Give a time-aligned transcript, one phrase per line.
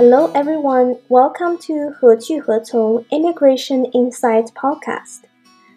[0.00, 0.96] Hello, everyone.
[1.08, 5.22] Welcome to 何去何从 Immigration Insights podcast,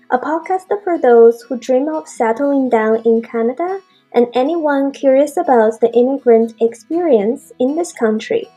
[0.10, 3.80] a podcast for those who dream of settling down in Canada
[4.14, 8.48] and anyone curious about the immigrant experience in this country.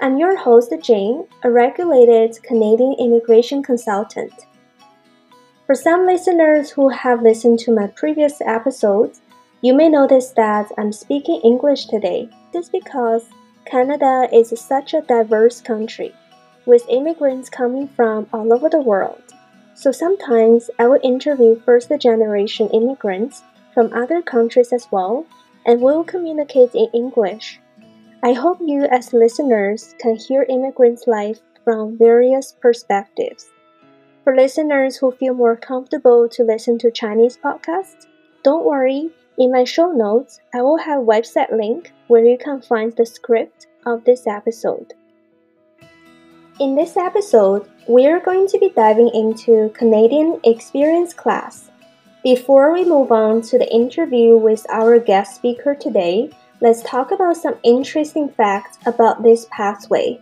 [0.00, 4.32] I'm your host, Jane, a regulated Canadian immigration consultant.
[5.66, 9.20] For some listeners who have listened to my previous episodes,
[9.62, 12.28] you may notice that I'm speaking English today.
[12.52, 13.24] This because
[13.65, 16.13] Canada is such a diverse country,
[16.65, 19.21] with immigrants coming from all over the world.
[19.75, 23.43] So sometimes I will interview first generation immigrants
[23.73, 25.25] from other countries as well,
[25.65, 27.59] and we will communicate in English.
[28.23, 33.47] I hope you, as listeners, can hear immigrants' life from various perspectives.
[34.23, 38.05] For listeners who feel more comfortable to listen to Chinese podcasts,
[38.43, 42.95] don't worry, in my show notes, I will have website link where you can find
[42.95, 44.93] the script of this episode.
[46.59, 51.71] In this episode, we are going to be diving into Canadian Experience class.
[52.23, 56.29] Before we move on to the interview with our guest speaker today,
[56.59, 60.19] let's talk about some interesting facts about this pathway.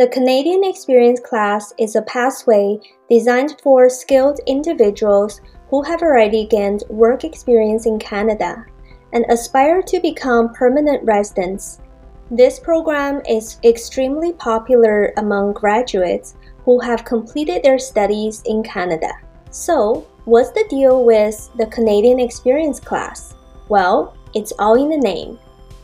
[0.00, 6.84] The Canadian Experience class is a pathway designed for skilled individuals who have already gained
[6.88, 8.64] work experience in Canada
[9.12, 11.82] and aspire to become permanent residents.
[12.30, 19.12] This program is extremely popular among graduates who have completed their studies in Canada.
[19.50, 23.34] So, what's the deal with the Canadian Experience class?
[23.68, 25.38] Well, it's all in the name.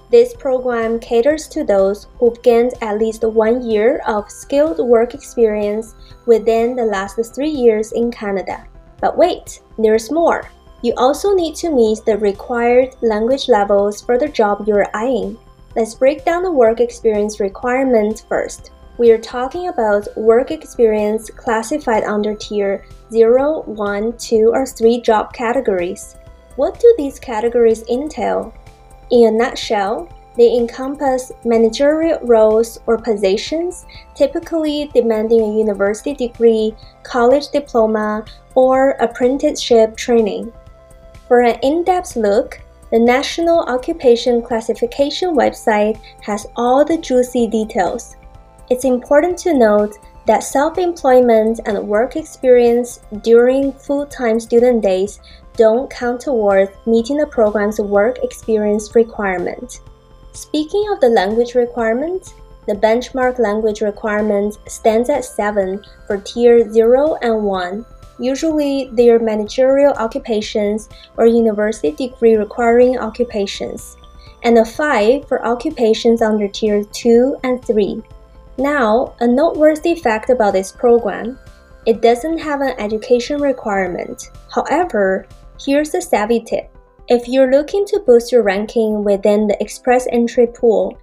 [0.08, 5.94] This program caters to those who've gained at least one year of skilled work experience
[6.26, 8.64] within the last three years in Canada.
[9.00, 10.48] But wait, there's more.
[10.82, 15.36] You also need to meet the required language levels for the job you're eyeing.
[15.74, 18.70] Let's break down the work experience requirement first.
[18.98, 25.32] We are talking about work experience classified under tier 0, 1, 2, or 3 job
[25.32, 26.16] categories.
[26.54, 28.54] What do these categories entail?
[29.10, 37.48] In a nutshell, they encompass managerial roles or positions, typically demanding a university degree, college
[37.48, 38.24] diploma,
[38.54, 40.52] or apprenticeship training.
[41.28, 48.16] For an in depth look, the National Occupation Classification website has all the juicy details.
[48.70, 49.96] It's important to note
[50.26, 55.20] that self employment and work experience during full time student days
[55.56, 59.80] don't count towards meeting the program's work experience requirement.
[60.32, 62.34] Speaking of the language requirement,
[62.66, 67.86] the benchmark language requirement stands at 7 for tier 0 and 1.
[68.18, 73.96] Usually, they are managerial occupations or university degree requiring occupations,
[74.42, 78.02] and a 5 for occupations under tier 2 and 3.
[78.58, 81.38] Now, a noteworthy fact about this program
[81.86, 84.30] it doesn't have an education requirement.
[84.52, 85.26] However,
[85.58, 86.70] Here's a savvy tip.
[87.08, 90.98] If you're looking to boost your ranking within the express entry pool,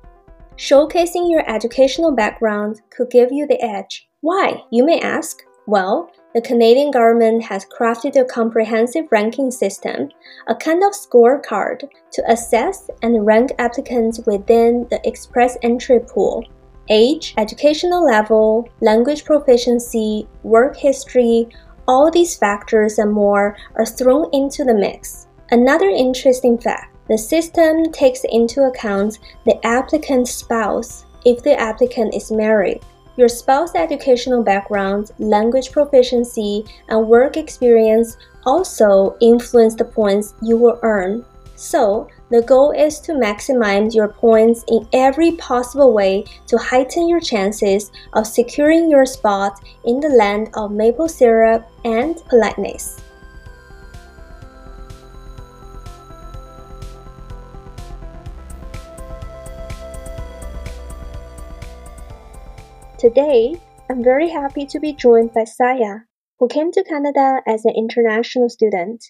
[0.57, 4.07] showcasing your educational background could give you the edge.
[4.21, 5.41] Why, you may ask?
[5.65, 10.09] Well, the Canadian government has crafted a comprehensive ranking system,
[10.47, 16.43] a kind of scorecard, to assess and rank applicants within the express entry pool.
[16.89, 21.47] Age, educational level, language proficiency, work history,
[21.87, 25.27] all these factors and more are thrown into the mix.
[25.51, 32.31] Another interesting fact the system takes into account the applicant's spouse if the applicant is
[32.31, 32.81] married.
[33.17, 40.79] Your spouse's educational background, language proficiency, and work experience also influence the points you will
[40.81, 41.25] earn.
[41.55, 47.19] So, the goal is to maximize your points in every possible way to heighten your
[47.19, 52.99] chances of securing your spot in the land of maple syrup and politeness.
[62.97, 63.55] Today,
[63.89, 66.07] I'm very happy to be joined by Saya,
[66.39, 69.03] who came to Canada as an international student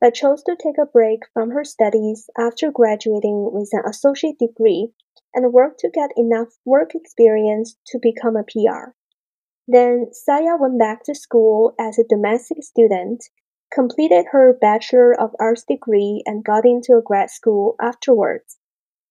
[0.00, 4.92] but chose to take a break from her studies after graduating with an associate degree
[5.34, 8.92] and work to get enough work experience to become a PR.
[9.68, 13.24] Then Saya went back to school as a domestic student,
[13.72, 18.58] completed her Bachelor of Arts degree, and got into a grad school afterwards.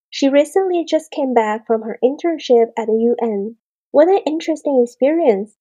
[0.09, 3.57] She recently just came back from her internship at the UN.
[3.91, 5.57] What an interesting experience!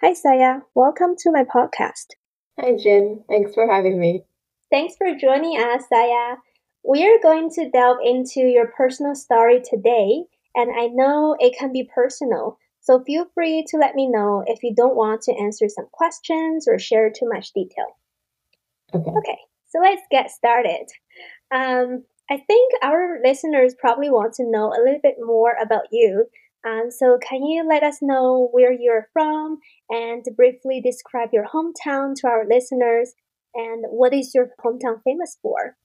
[0.00, 0.60] Hi, Saya.
[0.74, 2.14] Welcome to my podcast.
[2.60, 3.24] Hi, Jin.
[3.28, 4.24] Thanks for having me.
[4.70, 6.36] Thanks for joining us, Saya.
[6.82, 10.24] we are going to delve into your personal story today,
[10.56, 12.58] and I know it can be personal.
[12.80, 16.66] So feel free to let me know if you don't want to answer some questions
[16.68, 17.96] or share too much detail.
[18.94, 19.10] Okay.
[19.10, 20.86] Okay, so let's get started.
[21.52, 26.26] Um, I think our listeners probably want to know a little bit more about you.
[26.66, 29.58] Um, so, can you let us know where you're from
[29.88, 33.14] and briefly describe your hometown to our listeners?
[33.56, 35.76] And what is your hometown famous for?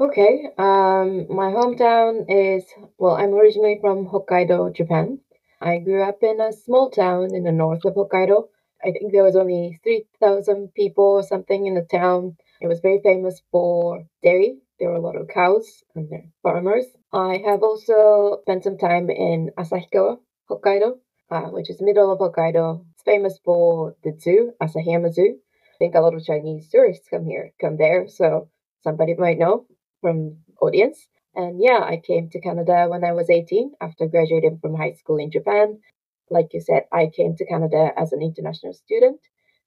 [0.00, 0.48] Okay.
[0.56, 2.64] Um, my hometown is,
[2.96, 5.20] well, I'm originally from Hokkaido, Japan.
[5.60, 8.48] I grew up in a small town in the north of Hokkaido.
[8.82, 12.36] I think there was only 3,000 people or something in the town.
[12.62, 14.56] It was very famous for dairy.
[14.80, 16.86] There were a lot of cows and farmers.
[17.12, 20.18] I have also spent some time in Asahikawa,
[20.50, 20.98] Hokkaido,
[21.30, 22.86] uh, which is middle of Hokkaido.
[22.94, 25.38] It's famous for the zoo, Asahiyama Zoo.
[25.82, 28.48] Think a lot of Chinese tourists come here, come there, so
[28.84, 29.66] somebody might know
[30.00, 31.08] from audience.
[31.34, 35.16] And yeah, I came to Canada when I was 18 after graduating from high school
[35.16, 35.80] in Japan.
[36.30, 39.20] Like you said, I came to Canada as an international student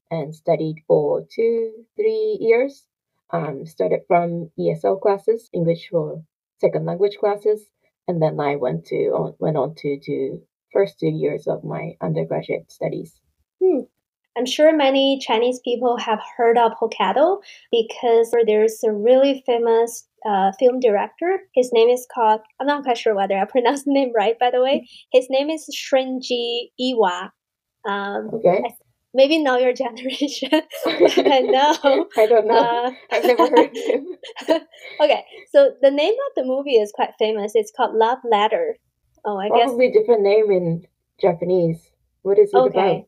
[0.10, 2.88] and studied for two, three years.
[3.32, 6.24] Um, started from ESL classes, English for
[6.62, 7.68] second language classes,
[8.08, 11.98] and then I went to on, went on to do first two years of my
[12.00, 13.20] undergraduate studies.
[13.62, 13.82] Hmm.
[14.38, 17.42] I'm sure many Chinese people have heard of Hokkaido
[17.72, 21.40] because there's a really famous uh, film director.
[21.54, 24.52] His name is called, I'm not quite sure whether I pronounced the name right, by
[24.52, 24.88] the way.
[25.12, 27.30] His name is Shunji Iwai.
[27.88, 28.64] Um, okay.
[29.14, 30.50] Maybe not your generation,
[30.86, 32.08] I know.
[32.18, 32.58] I don't know.
[32.58, 34.08] Uh, I've never heard him.
[35.02, 35.24] okay,
[35.54, 37.54] so the name of the movie is quite famous.
[37.56, 38.76] It's called Love Letter.
[39.24, 39.70] Oh, I Probably guess.
[39.70, 40.86] Probably a different name in
[41.22, 41.92] Japanese.
[42.24, 42.98] What is it okay.
[42.98, 43.08] about?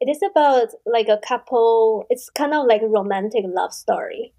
[0.00, 2.06] It is about like a couple.
[2.10, 4.34] It's kind of like a romantic love story,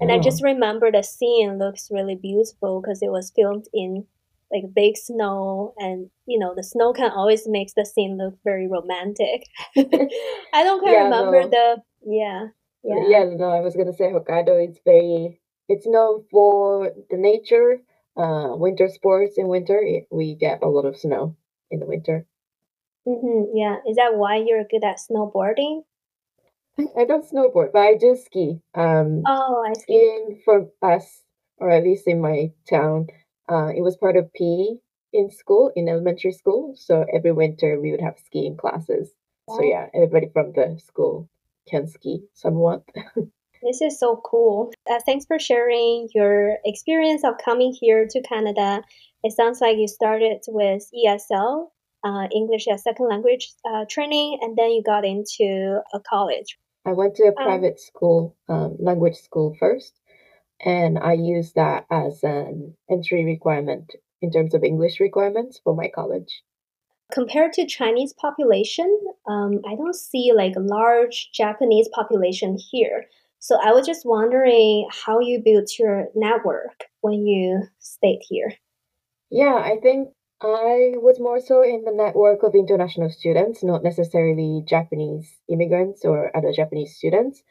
[0.00, 0.14] and oh.
[0.14, 4.06] I just remember the scene looks really beautiful because it was filmed in
[4.52, 8.66] like big snow and you know the snow can always makes the scene look very
[8.66, 11.48] romantic i don't quite yeah, remember no.
[11.48, 11.76] the
[12.06, 12.46] yeah
[12.82, 17.78] yeah yeah no i was gonna say hokkaido is very it's known for the nature
[18.16, 19.80] uh winter sports in winter
[20.10, 21.36] we get a lot of snow
[21.70, 22.26] in the winter
[23.06, 25.82] mm-hmm, yeah is that why you're good at snowboarding
[26.96, 29.82] i don't snowboard but i do ski um oh i see.
[29.82, 31.22] skiing for us
[31.58, 33.06] or at least in my town
[33.50, 34.78] uh, it was part of PE
[35.12, 36.74] in school, in elementary school.
[36.76, 39.10] So every winter we would have skiing classes.
[39.48, 41.28] So yeah, everybody from the school
[41.68, 42.84] can ski somewhat.
[43.62, 44.72] this is so cool.
[44.88, 48.84] Uh, thanks for sharing your experience of coming here to Canada.
[49.24, 51.66] It sounds like you started with ESL,
[52.04, 56.58] uh, English as second language uh, training, and then you got into a college.
[56.86, 60.00] I went to a um, private um, school, um, language school first,
[60.64, 63.92] and I used that as an entry requirement
[64.22, 66.42] in terms of English requirements for my college.
[67.12, 68.88] Compared to Chinese population,
[69.26, 73.06] um, I don't see like a large Japanese population here.
[73.40, 78.52] So I was just wondering how you built your network when you stayed here.
[79.30, 80.10] Yeah, I think
[80.42, 86.34] I was more so in the network of international students, not necessarily Japanese immigrants or
[86.36, 87.42] other Japanese students.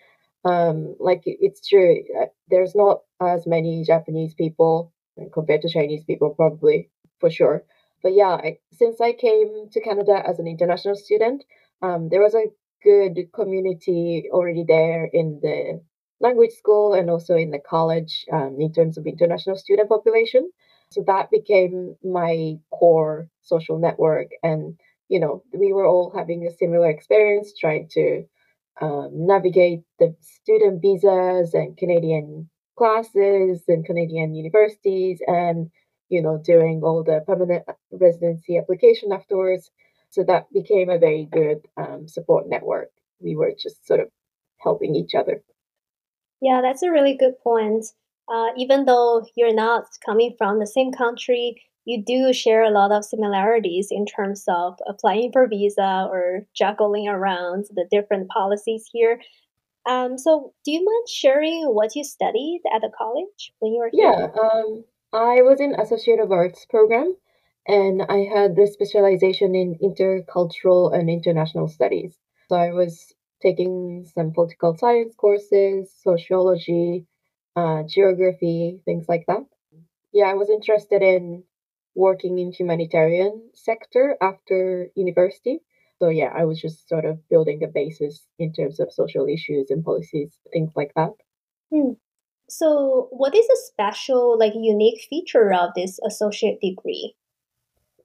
[0.45, 4.93] Um like it's true uh, there's not as many japanese people
[5.33, 7.65] compared to chinese people probably for sure.
[8.03, 11.43] But yeah I, since i came to canada as an international student
[11.81, 12.51] um there was a
[12.83, 15.81] good community already there in the
[16.21, 20.49] language school and also in the college um, in terms of international student population
[20.91, 26.55] so that became my core social network and you know we were all having a
[26.57, 28.23] similar experience trying to
[28.81, 35.69] um, navigate the student visas and Canadian classes and Canadian universities and
[36.07, 39.69] you know doing all the permanent residency application afterwards.
[40.11, 42.89] So that became a very good um, support network.
[43.19, 44.07] We were just sort of
[44.59, 45.43] helping each other.
[46.41, 47.85] Yeah, that's a really good point.
[48.29, 52.91] Uh, even though you're not coming from the same country, you do share a lot
[52.91, 59.19] of similarities in terms of applying for visa or juggling around the different policies here.
[59.89, 63.89] Um, so, do you mind sharing what you studied at the college when you were
[63.91, 64.11] here?
[64.11, 64.83] Yeah, um,
[65.13, 67.15] I was in Associate of Arts program,
[67.67, 72.15] and I had the specialization in intercultural and international studies.
[72.49, 77.05] So I was taking some political science courses, sociology,
[77.59, 79.45] uh, geography, things like that.
[80.13, 81.43] Yeah, I was interested in
[81.95, 85.59] working in humanitarian sector after university.
[85.99, 89.69] So yeah, I was just sort of building a basis in terms of social issues
[89.69, 91.13] and policies, things like that.
[91.71, 91.93] Hmm.
[92.49, 97.15] So, what is a special, like, unique feature of this associate degree?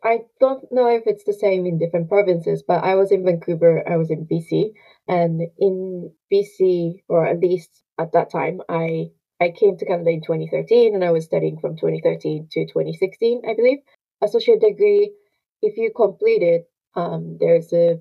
[0.02, 3.82] I don't know if it's the same in different provinces, but I was in Vancouver,
[3.88, 4.72] I was in BC,
[5.08, 9.12] and in BC, or at least at that time, I
[9.44, 13.54] I came to Canada in 2013 and I was studying from 2013 to 2016, I
[13.54, 13.78] believe.
[14.22, 15.12] Associate degree,
[15.60, 18.00] if you complete it, um, there's a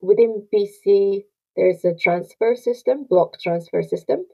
[0.00, 1.24] within BC,
[1.56, 4.24] there's a transfer system, block transfer system.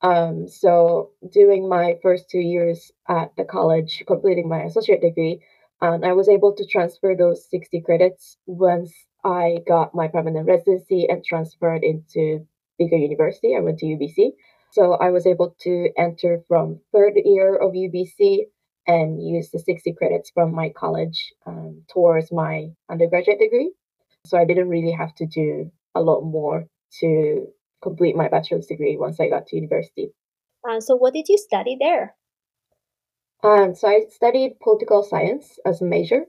[0.00, 5.42] Um, so doing my first two years at the college, completing my associate degree,
[5.82, 11.06] and I was able to transfer those 60 credits once I got my permanent residency
[11.10, 12.46] and transferred into
[12.78, 13.54] bigger university.
[13.54, 14.30] I went to UBC.
[14.72, 18.46] So I was able to enter from third year of UBC
[18.86, 23.72] and use the 60 credits from my college um, towards my undergraduate degree.
[24.26, 26.66] So I didn't really have to do a lot more
[27.00, 27.46] to
[27.82, 30.12] complete my bachelor's degree once I got to university.
[30.68, 32.14] Uh, so, what did you study there?
[33.42, 36.24] Um, so I studied political science as a major,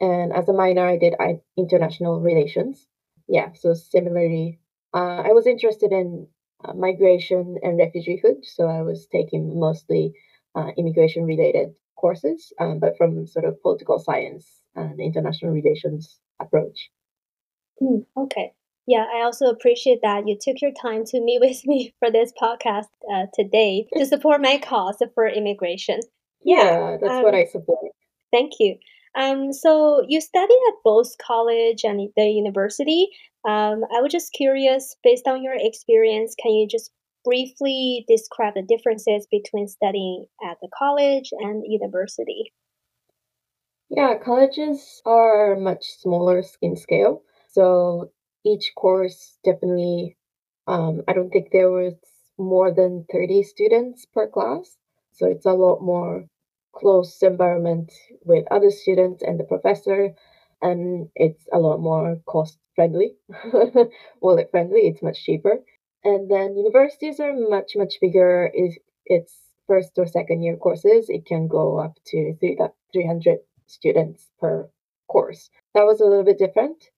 [0.00, 1.14] and as a minor, I did
[1.56, 2.86] international relations.
[3.28, 4.60] Yeah, so similarly,
[4.94, 6.28] uh, I was interested in
[6.64, 10.14] uh, migration and refugeehood, so I was taking mostly
[10.54, 16.90] uh, immigration related courses, um, but from sort of political science and international relations approach.
[17.80, 18.52] Mm, okay.
[18.86, 22.32] Yeah, I also appreciate that you took your time to meet with me for this
[22.40, 26.00] podcast uh, today to support my cause for immigration.
[26.44, 27.92] Yeah, that's um, what I support.
[28.32, 28.76] Thank you.
[29.14, 33.08] Um, so you studied at both college and the university.
[33.46, 36.90] Um, I was just curious, based on your experience, can you just
[37.24, 42.52] briefly describe the differences between studying at the college and university?
[43.90, 47.22] Yeah, colleges are much smaller in scale.
[47.50, 48.10] So
[48.44, 50.16] each course definitely,
[50.66, 51.94] um, I don't think there was
[52.38, 54.78] more than 30 students per class.
[55.12, 56.26] So it's a lot more
[56.72, 57.92] close environment
[58.24, 60.14] with other students and the professor,
[60.60, 63.16] and it's a lot more cost friendly,
[64.20, 64.82] wallet friendly.
[64.88, 65.58] It's much cheaper.
[66.04, 68.50] And then universities are much much bigger.
[68.54, 68.76] If
[69.06, 69.34] it's
[69.66, 72.34] first or second year courses, it can go up to
[72.92, 74.68] 300 students per
[75.08, 75.50] course.
[75.74, 76.90] That was a little bit different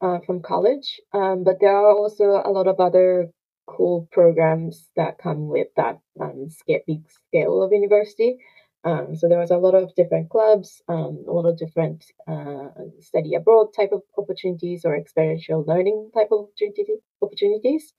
[0.00, 3.30] uh, from college, um, but there are also a lot of other
[3.66, 8.38] cool programs that come with that um, scale, big scale of university.
[8.84, 12.68] Um, so there was a lot of different clubs, um, a lot of different uh,
[13.00, 17.94] study abroad type of opportunities or experiential learning type of opportunity, opportunities,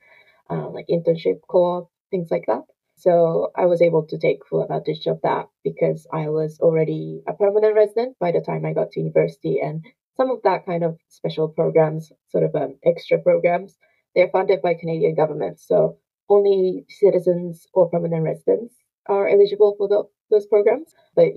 [0.50, 2.64] uh, like internship, co-op, things like that.
[2.96, 7.34] So I was able to take full advantage of that because I was already a
[7.34, 9.86] permanent resident by the time I got to university, and
[10.16, 13.78] some of that kind of special programs, sort of um, extra programs,
[14.16, 15.60] they're funded by Canadian government.
[15.60, 15.98] So
[16.30, 18.76] only citizens or permanent residents
[19.08, 20.94] are eligible for the those programs.
[21.16, 21.30] But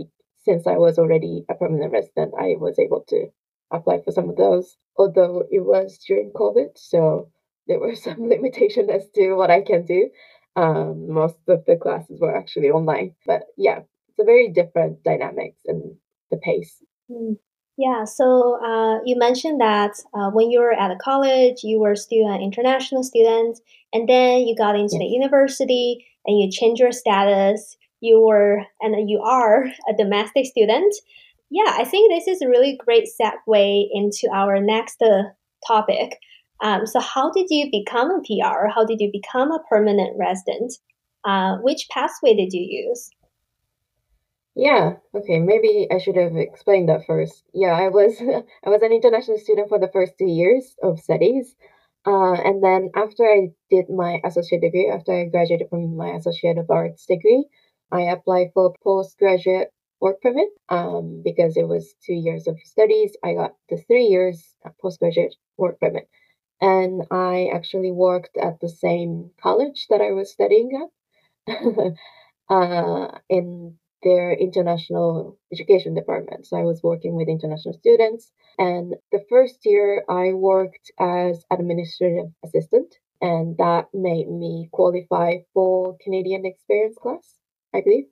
[0.45, 3.27] since I was already a permanent resident, I was able to
[3.71, 6.77] apply for some of those, although it was during COVID.
[6.77, 7.31] So
[7.67, 10.11] there were some limitation as to what I can do.
[10.55, 13.15] Um, most of the classes were actually online.
[13.27, 15.97] But yeah, it's a very different dynamics and
[16.31, 16.83] the pace.
[17.11, 17.37] Mm.
[17.79, 21.95] Yeah, so uh, you mentioned that uh, when you were at a college, you were
[21.95, 23.61] still an international student,
[23.93, 25.01] and then you got into yes.
[25.01, 30.95] the university and you change your status you were and you are a domestic student.
[31.51, 35.23] Yeah, I think this is a really great segue into our next uh,
[35.67, 36.19] topic.
[36.63, 38.69] Um, so, how did you become a PR?
[38.75, 40.73] How did you become a permanent resident?
[41.25, 43.11] Uh, which pathway did you use?
[44.55, 47.45] Yeah, okay, maybe I should have explained that first.
[47.53, 48.17] Yeah, I was
[48.65, 51.55] I was an international student for the first two years of studies.
[52.07, 56.57] Uh, and then after I did my associate degree, after I graduated from my associate
[56.59, 57.47] of arts degree,
[57.93, 63.17] I applied for postgraduate work permit um, because it was two years of studies.
[63.25, 66.09] I got the three years postgraduate work permit.
[66.61, 70.89] And I actually worked at the same college that I was studying
[71.49, 71.55] at
[72.51, 76.47] uh, in their international education department.
[76.47, 78.31] So I was working with international students.
[78.59, 85.97] And the first year, I worked as administrative assistant, and that made me qualify for
[86.03, 87.35] Canadian experience class.
[87.75, 88.07] I believe.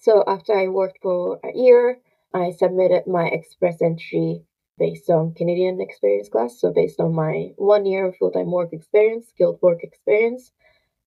[0.00, 2.00] So after I worked for a year,
[2.32, 4.42] I submitted my express entry
[4.78, 6.60] based on Canadian experience class.
[6.60, 10.52] So based on my one year of full time work experience, skilled work experience,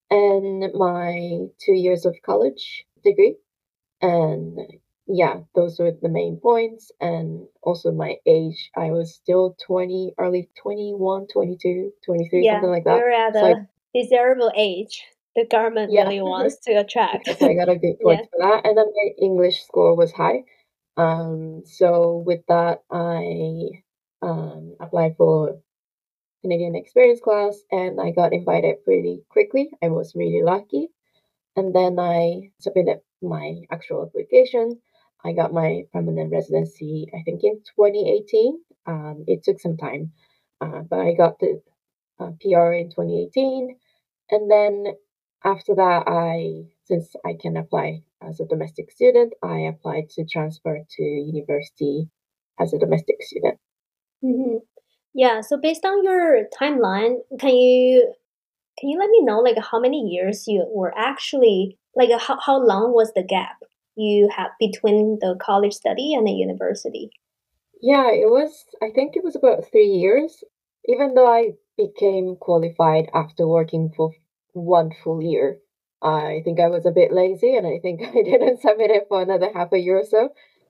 [0.10, 3.38] and my two years of college degree.
[4.04, 4.60] And
[5.08, 6.92] yeah, those were the main points.
[7.02, 12.86] And also my age, I was still 20, early 21, 22, 23, yeah, something like
[12.86, 12.98] that.
[13.00, 13.56] You're at so a I,
[13.96, 15.04] desirable age.
[15.36, 16.04] the government Yeah.
[16.04, 17.28] really wants to attract.
[17.40, 18.26] So I got a good point Yeah.
[18.32, 18.66] for that.
[18.68, 20.44] And then my English score was high.
[20.98, 23.84] Um, so with that, I
[24.22, 25.60] um, applied for
[26.44, 29.72] Canadian experience class and I got invited pretty quickly.
[29.82, 30.90] I was really lucky.
[31.56, 34.82] And then I submitted my actual application.
[35.24, 38.60] I got my permanent residency, I think in 2018.
[38.86, 40.12] Um, it took some time,
[40.62, 41.62] uh, but I got the
[42.20, 43.78] uh, PR in 2018.
[44.32, 44.94] And then
[45.44, 50.80] after that, I, since I can apply as a domestic student, I applied to transfer
[50.90, 52.10] to university
[52.60, 53.60] as a domestic student.
[54.22, 54.58] hmm
[55.14, 58.14] Yeah, so based on your timeline, can you
[58.77, 62.39] can you let me know like how many years you were actually like uh, how,
[62.39, 63.58] how long was the gap
[63.96, 67.12] you had between the college study and the university?
[67.82, 70.44] Yeah, it was, I think it was about three years,
[70.86, 74.12] even though I became qualified after working for
[74.53, 75.60] one full year.
[76.01, 79.22] I think I was a bit lazy and I think I didn't submit it for
[79.22, 80.30] another half a year or so.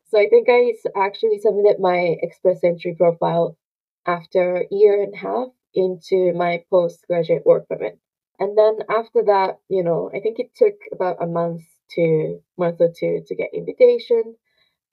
[0.09, 3.57] So I think i actually submitted my express entry profile
[4.05, 7.99] after a year and a half into my postgraduate work permit.
[8.39, 12.81] And then after that, you know, I think it took about a month to month
[12.81, 14.35] or two to get invitation.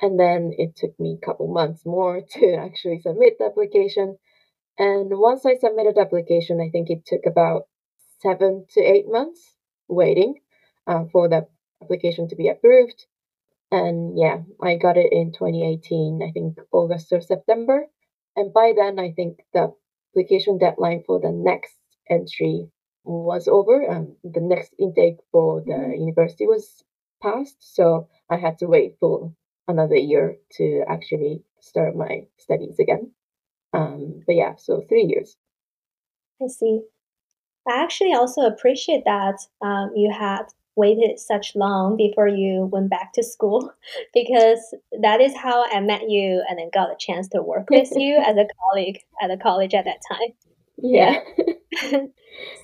[0.03, 4.19] And then it took me a couple months more to actually submit the application.
[4.79, 7.65] And once I submitted the application, I think it took about
[8.21, 9.57] seven to eight months
[9.89, 10.41] waiting
[10.87, 11.47] uh, for the
[11.83, 13.07] application to be approved.
[13.71, 17.87] And yeah, I got it in 2018, I think August or September.
[18.37, 19.75] And by then, I think the
[20.11, 21.77] application deadline for the next
[22.11, 22.71] entry
[23.05, 23.83] was over.
[23.83, 25.99] and the next intake for the Mhm.
[25.99, 26.85] university was
[27.23, 27.57] passed.
[27.61, 29.33] So I had to wait for
[29.69, 33.13] another year to actually start my studies again.
[33.73, 35.37] Um, but yeah, so three years.
[36.43, 36.83] I see.
[37.69, 40.47] I actually also appreciate that um, you had
[40.81, 43.71] waited such long before you went back to school
[44.15, 47.91] because that is how I met you and then got a chance to work with
[47.97, 50.31] you as a colleague at the college at that time.
[50.83, 51.21] Yeah.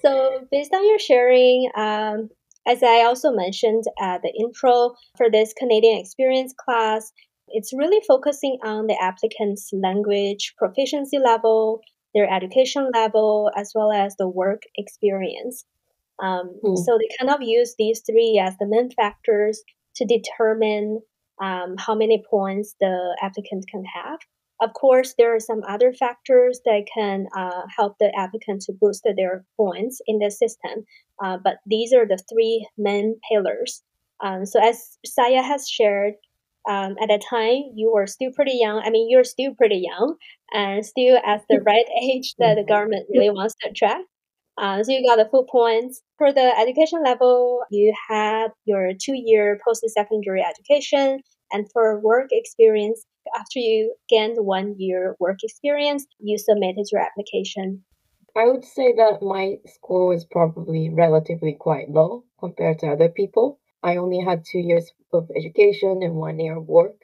[0.03, 2.31] so, based on your sharing, um,
[2.67, 7.13] as I also mentioned at the intro for this Canadian experience class,
[7.49, 11.81] it's really focusing on the applicant's language proficiency level,
[12.15, 15.65] their education level, as well as the work experience.
[16.19, 16.77] Um, Hmm.
[16.77, 19.63] so they kind of use these three as the main factors
[19.97, 21.01] to determine
[21.43, 24.19] um, how many points the applicant can have.
[24.61, 29.03] Of course, there are some other factors that can uh, help the applicant to boost
[29.17, 30.85] their points in the system,
[31.23, 33.83] uh, but these are the three main pillars.
[34.25, 36.15] Um, so, as Saya has shared,
[36.69, 38.79] um, at that time you were still pretty young.
[38.85, 40.17] I mean, you're still pretty young
[40.53, 44.05] and still at the right age that the government really wants to attract.
[44.59, 46.03] Uh, so you got the full points.
[46.19, 51.21] For the education level, you had your two-year post-secondary education,
[51.53, 53.05] and for work experience,
[53.39, 57.85] after you gained one year work experience, you submitted your application.
[58.37, 63.59] I would say that my score was probably relatively quite low compared to other people.
[63.83, 66.97] I only had two years of education and one year of work.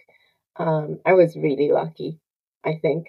[0.57, 2.21] Um, I was really lucky,
[2.65, 3.07] I think.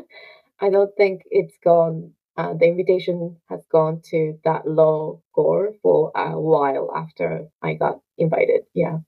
[0.60, 6.12] I don't think it's gone, uh, the invitation has gone to that low score for
[6.14, 8.62] a while after I got invited.
[8.74, 8.98] Yeah.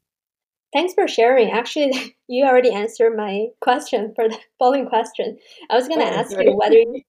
[0.73, 1.51] Thanks for sharing.
[1.51, 5.39] Actually, you already answered my question for the following question.
[5.71, 7.03] I was going to Oh, ask you whether you,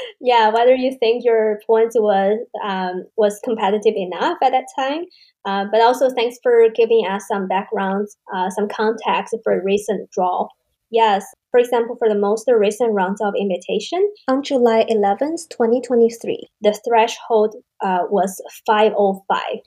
[0.20, 5.04] yeah, whether you think your points was um, was competitive enough at that time.
[5.44, 10.10] Uh, but also, thanks for giving us some background, uh, some context for a recent
[10.10, 10.48] draw.
[10.90, 16.78] Yes, for example, for the most recent rounds of invitation on July 11th, 2023, the
[16.86, 19.38] threshold uh, was 505.
[19.38, 19.58] Uh,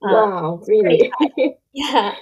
[0.00, 1.56] Wow, pretty really?
[1.72, 2.14] yeah.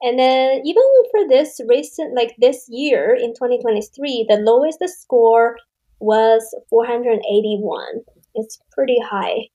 [0.00, 5.56] And then even for this recent, like this year in 2023, the lowest score
[5.98, 8.04] was 481.
[8.34, 9.48] It's pretty high.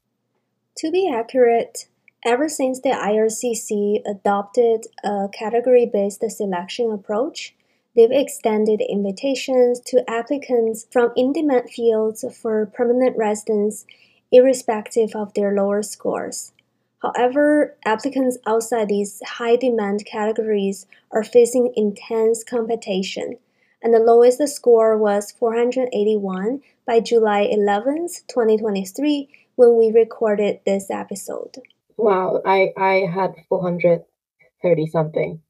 [0.78, 1.88] To be accurate,
[2.26, 7.56] ever since the IRCC adopted a category based selection approach,
[7.96, 13.86] they've extended invitations to applicants from in demand fields for permanent residence,
[14.32, 16.54] irrespective of their lower scores.
[17.02, 23.38] However, applicants outside these high demand categories are facing intense competition,
[23.82, 31.58] and the lowest score was 481 by July 11th, 2023, when we recorded this episode.
[31.98, 35.42] Wow, I I had 430 something.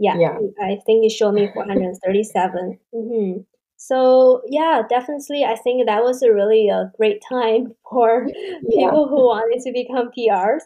[0.00, 0.38] Yeah, Yeah.
[0.60, 2.78] I think it showed me 437.
[2.92, 3.32] hmm
[3.76, 8.26] So yeah, definitely, I think that was a really a uh, great time for
[8.62, 8.90] Yeah.
[8.90, 10.62] people who wanted to become PRs.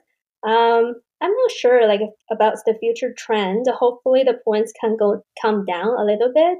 [0.46, 3.66] Um, I'm not sure like about the future trend.
[3.68, 6.58] Hopefully, the points can go come down a little bit.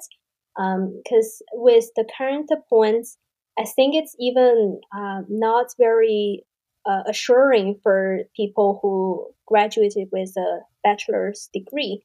[0.57, 3.19] Because um, with the current points,
[3.59, 6.45] I think it's even uh, not very
[6.87, 12.05] uh, assuring for people who graduated with a bachelor's degree.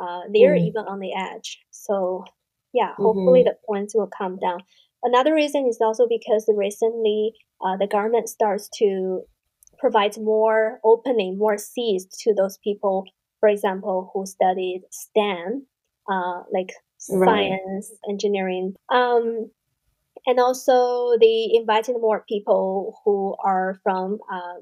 [0.00, 0.66] Uh, they're Mm.
[0.68, 1.60] even on the edge.
[1.70, 2.24] So
[2.72, 3.48] yeah, hopefully Mm-hmm.
[3.48, 4.60] the points will come down.
[5.02, 7.32] Another reason is also because recently
[7.64, 9.22] uh, the government starts to
[9.78, 13.04] provide more opening, more seats to those people,
[13.40, 15.66] for example, who studied STEM,
[16.10, 16.72] uh, like
[17.08, 17.50] Right.
[17.60, 18.74] science, engineering.
[18.90, 19.50] Um,
[20.26, 24.54] and also they invited more people who are from uh,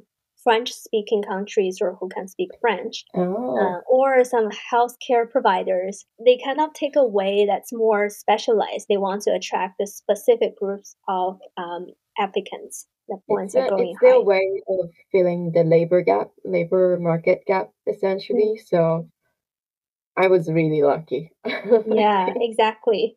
[0.45, 3.05] French speaking countries or who can speak French.
[3.17, 3.81] Uh, Oh.
[3.89, 8.87] or some healthcare providers, they kind of take a way that's more specialized.
[8.89, 11.87] They want to attract the specific groups of um,
[12.19, 12.87] applicants.
[13.09, 17.43] The It's points are going it's their way of filling the labor gap, labor market
[17.47, 18.57] gap, essentially.
[18.65, 19.09] So
[20.17, 23.17] I was really lucky, Yeah, exactly.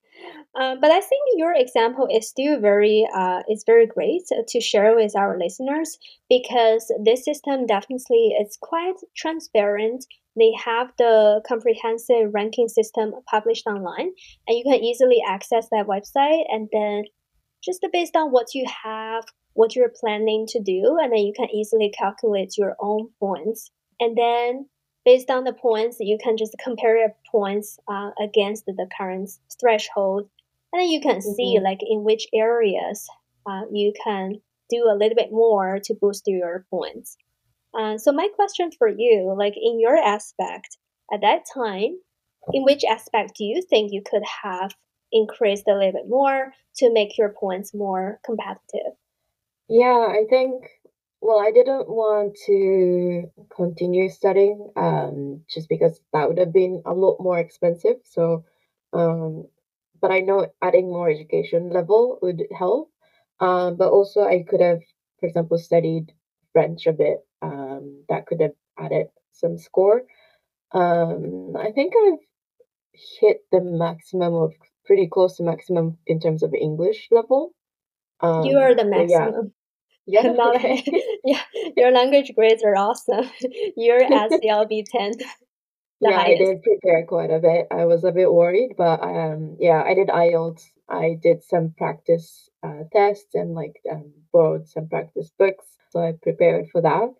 [0.60, 4.96] Um, but I think your example is still very uh, is very great to share
[4.96, 10.06] with our listeners because this system definitely is quite transparent.
[10.36, 14.12] They have the comprehensive ranking system published online,
[14.48, 16.46] and you can easily access that website.
[16.50, 17.04] And then
[17.64, 21.50] just based on what you have, what you're planning to do, and then you can
[21.52, 23.70] easily calculate your own points.
[24.00, 24.68] And then
[25.08, 30.28] based on the points, you can just compare your points uh, against the current threshold,
[30.74, 33.08] and then you can see hmm like in which areas
[33.50, 37.16] uh, you can do a little bit more to boost your points.
[37.74, 40.78] Uh, so my question for you, like in your aspect
[41.14, 41.92] at that time,
[42.52, 44.76] in which aspect do you think you could have
[45.14, 48.94] increased a little bit more to make your points more competitive?
[49.70, 50.56] Yeah, I think,
[51.22, 56.94] well, I didn't want to continue studying, um, just because that would have been a
[56.94, 57.98] lot more expensive.
[58.04, 58.46] So,
[58.94, 59.48] um,
[60.02, 62.92] but I know adding more education level would help.
[63.40, 64.80] Um, but also I could have,
[65.20, 66.14] for example, studied
[66.54, 67.20] French a bit.
[67.42, 70.04] Um, that could have added some score.
[70.72, 72.20] Um, I think I've
[73.20, 74.54] hit the maximum of
[74.86, 77.54] pretty close to maximum in terms of English level.
[78.24, 79.54] You are Um, the maximum.
[80.08, 80.62] Yeah, Not,
[81.24, 81.42] yeah,
[81.76, 83.30] your language grades are awesome.
[83.76, 85.12] You're at CLB 10,
[86.00, 87.68] the Yeah, I did prepare quite a bit.
[87.72, 90.64] I was a bit worried, but um, yeah, I did IELTS.
[90.90, 96.14] I did some practice uh, tests and like um, borrowed some practice books, so I
[96.22, 97.14] prepared for that.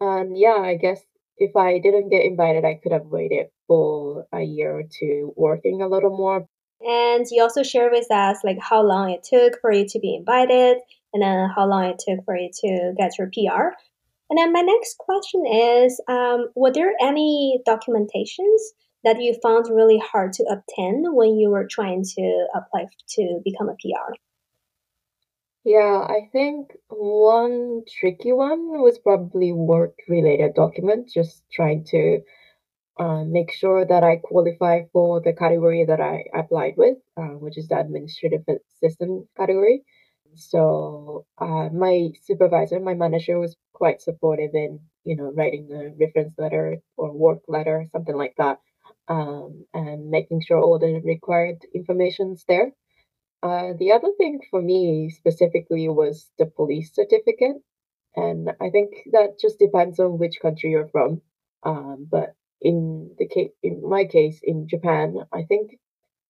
[0.00, 1.02] And yeah, I guess
[1.36, 5.82] if I didn't get invited, I could have waited for a year or two working
[5.82, 6.46] a little more.
[6.80, 10.14] And you also share with us like how long it took for you to be
[10.14, 10.78] invited
[11.12, 13.74] and then how long it took for you to get your PR.
[14.30, 18.60] And then my next question is, um, were there any documentations
[19.04, 23.68] that you found really hard to obtain when you were trying to apply to become
[23.68, 24.12] a PR?
[25.64, 32.20] Yeah, I think one tricky one was probably work-related documents, just trying to
[32.98, 37.58] uh, make sure that I qualify for the category that I applied with, uh, which
[37.58, 38.44] is the administrative
[38.82, 39.84] assistant category.
[40.38, 46.34] So uh, my supervisor, my manager, was quite supportive in you know writing the reference
[46.38, 48.60] letter or work letter, something like that,
[49.08, 52.72] um, and making sure all the required information's there.
[53.42, 57.56] Uh, the other thing for me specifically was the police certificate,
[58.16, 61.22] and I think that just depends on which country you're from.
[61.64, 65.78] Um, but in the case, in my case, in Japan, I think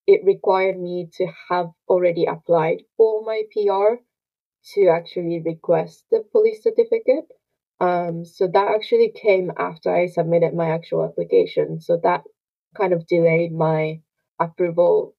[0.08, 4.02] it required me to have already applied for my PR
[4.74, 7.28] to actually request the police certificate.
[7.80, 11.80] Um, so that actually came after I submitted my actual application.
[11.80, 12.24] So that
[12.74, 14.00] kind of delayed my
[14.40, 15.14] approval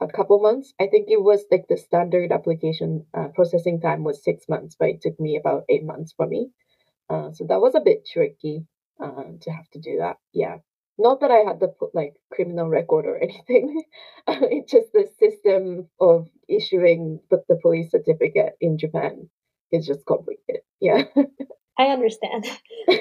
[0.00, 0.74] a couple months.
[0.80, 4.88] I think it was like the standard application uh, processing time was six months, but
[4.90, 6.50] it took me about eight months for me.
[7.10, 8.66] Uh, so that was a bit tricky
[9.00, 10.18] uh, to have to do that.
[10.34, 10.58] Yeah.
[11.02, 13.82] Not that I had the put like criminal record or anything.
[14.28, 19.28] it's just the system of issuing the, the police certificate in Japan
[19.72, 20.62] is just complicated.
[20.80, 21.04] Yeah.
[21.78, 22.46] I understand.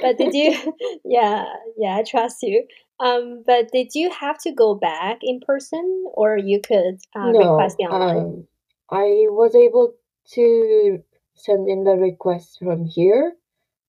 [0.01, 0.55] But did you,
[1.05, 1.45] yeah,
[1.77, 2.65] yeah, I trust you.
[2.99, 7.77] Um, but did you have to go back in person or you could uh, request
[7.79, 8.17] No, it online?
[8.17, 8.47] um,
[8.89, 9.93] I was able
[10.33, 11.03] to
[11.35, 13.33] send in the request from here,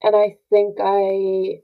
[0.03, 1.63] and I think I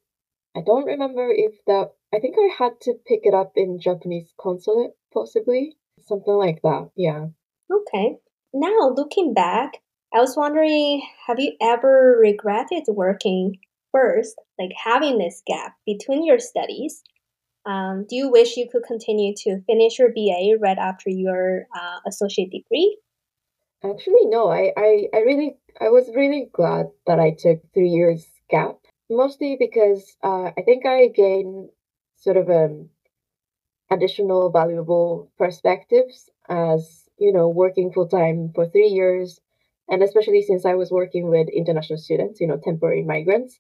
[0.57, 4.33] I don't remember if that I think I had to pick it up in Japanese
[4.41, 5.77] consulate, possibly.
[6.01, 6.91] Something like that.
[6.97, 7.27] Yeah.
[7.71, 8.17] Okay.
[8.55, 9.75] Now, looking back,
[10.15, 13.59] I was wondering have you ever regretted working
[13.93, 17.03] first, like having this gap between your studies?
[17.67, 21.99] Um, do you wish you could continue to finish your BA right after your uh,
[22.07, 22.99] associate degree?
[23.85, 28.27] Actually, no, I, I, I really, I was really glad that I took three years
[28.49, 28.77] gap,
[29.11, 31.69] mostly because uh, I think I gained
[32.19, 32.91] sort of um,
[33.91, 39.41] additional valuable perspectives as, you know, working full time for three years,
[39.91, 43.59] and especially since I was working with international students, you know, temporary migrants,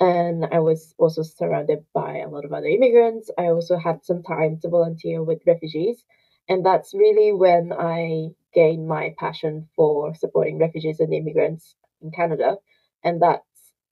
[0.00, 3.30] and I was also surrounded by a lot of other immigrants.
[3.38, 6.04] I also had some time to volunteer with refugees,
[6.48, 12.58] and that's really when I gained my passion for supporting refugees and immigrants in Canada,
[13.04, 13.44] and that's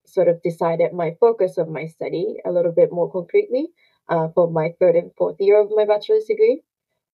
[0.06, 3.68] sort of decided my focus of my study a little bit more concretely
[4.08, 6.62] uh, for my third and fourth year of my bachelor's degree.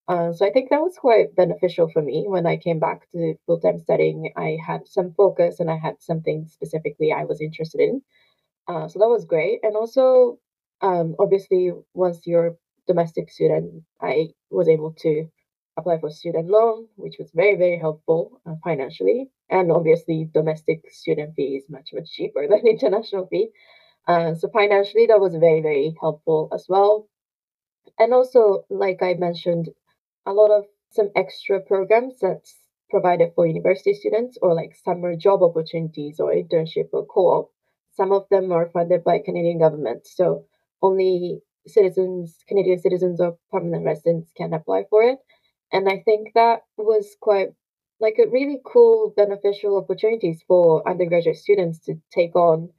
[0.07, 3.35] Uh, so I think that was quite beneficial for me when I came back to
[3.45, 4.31] full time studying.
[4.37, 8.01] I had some focus and I had something specifically I was interested in.
[8.67, 9.59] Uh, so that was great.
[9.63, 10.39] And also,
[10.81, 12.55] um, obviously, once you're a
[12.87, 15.27] domestic student, I was able to
[15.77, 19.29] apply for student loan, which was very, very helpful uh, financially.
[19.49, 23.49] And obviously, domestic student fee is much, much cheaper than international fee.
[24.07, 27.07] Uh, so financially, that was very, very helpful as well.
[27.99, 29.69] And also, like I mentioned,
[30.25, 32.55] a lot of some extra programs that's
[32.89, 37.51] provided for university students or like summer job opportunities or internship or co-op
[37.95, 40.45] some of them are funded by Canadian government, so
[40.81, 45.19] only citizens, Canadian citizens or permanent residents can apply for it.
[45.71, 47.49] And I think that was quite
[47.99, 52.69] like a really cool, beneficial opportunities for undergraduate students to take on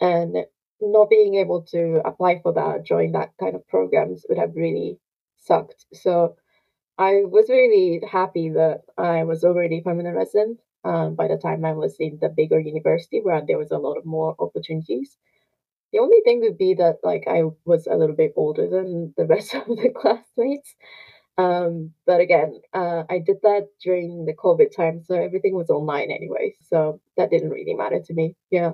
[0.00, 0.46] and
[0.80, 4.98] not being able to apply for that, join that kind of programs would have really
[5.38, 5.86] sucked.
[5.92, 6.36] So
[6.98, 11.72] I was really happy that I was already permanent resident um, by the time I
[11.74, 15.16] was in the bigger university where there was a lot of more opportunities.
[15.92, 19.26] The only thing would be that like I was a little bit older than the
[19.34, 20.74] rest of the classmates.
[21.38, 26.10] Um, but again, uh, I did that during the COVID time, so everything was online
[26.10, 26.54] anyway.
[26.62, 28.36] So that didn't really matter to me.
[28.50, 28.72] Yeah.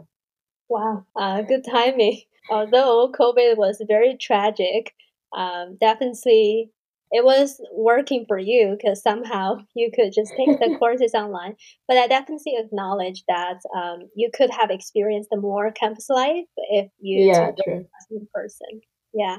[0.70, 2.22] Wow, uh, good timing.
[2.50, 4.94] Although COVID was very tragic,
[5.36, 6.70] um, definitely
[7.12, 11.56] it was working for you because somehow you could just take the courses online.
[11.88, 17.26] But I definitely acknowledge that um, you could have experienced more campus life if you
[17.26, 17.86] Yeah, took true.
[18.10, 18.80] in person.
[19.12, 19.38] Yeah.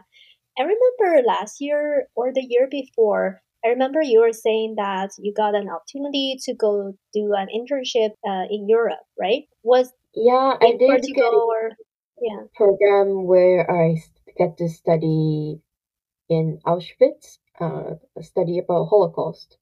[0.60, 5.34] I remember last year or the year before, I remember you were saying that you
[5.34, 9.44] got an opportunity to go do an internship uh, in Europe, right?
[9.64, 11.72] Was Yeah, I in did get Portugal or
[12.22, 12.44] yeah.
[12.44, 15.62] a program where I s- get to study
[16.30, 19.58] in Auschwitz, uh, a study about Holocaust.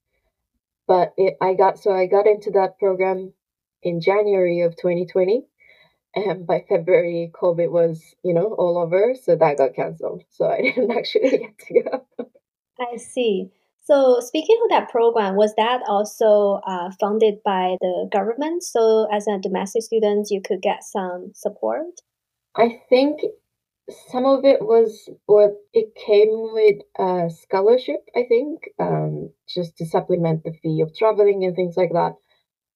[0.87, 3.33] But it, I got so I got into that program
[3.83, 5.45] in January of 2020,
[6.15, 10.23] and by February, COVID was, you know, all over, so that got canceled.
[10.31, 12.07] So I didn't actually get to go.
[12.79, 13.51] I see.
[13.89, 18.61] So, speaking of that program, was that also uh, funded by the government?
[18.61, 21.87] So, as a domestic student, you could get some support?
[22.55, 23.21] I think
[24.11, 29.87] some of it was, or it came with a scholarship, I think, um, just to
[29.87, 32.13] supplement the fee of traveling and things like that.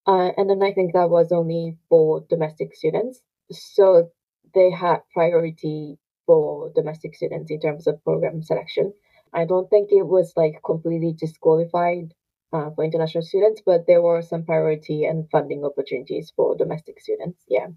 [0.08, 3.22] Uh, and then I think that was only for domestic students.
[3.52, 4.10] So
[4.56, 8.94] they had priority for domestic students in terms of program selection.
[9.34, 12.14] I don't think it was like completely disqualified
[12.54, 17.44] uh, for international students, but there were some priority and funding opportunities for domestic students.
[17.48, 17.68] Yeah.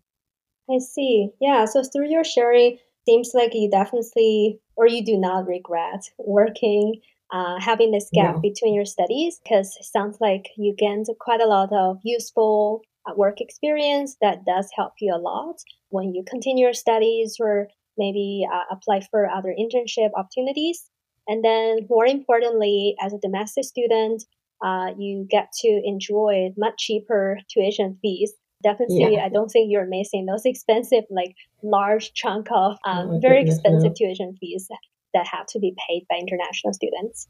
[0.70, 1.30] I see.
[1.40, 1.64] Yeah.
[1.64, 7.00] So, through your sharing, seems like you definitely, or you do not regret working,
[7.32, 8.40] uh, having this gap No.
[8.40, 13.14] between your studies, because it sounds like you gained quite a lot of useful uh,
[13.16, 15.56] work experience that does help you a lot
[15.90, 20.90] when you continue your studies or maybe uh, apply for other internship opportunities.
[21.28, 24.24] And then, more importantly, as a domestic student,
[24.64, 29.24] uh, you get to enjoy much cheaper tuition fees definitely Yeah.
[29.24, 33.40] i don't think you're missing those expensive like large chunk of Oh um, my very
[33.40, 33.94] goodness, expensive no.
[33.98, 34.68] tuition fees
[35.12, 37.28] that have to be paid by international students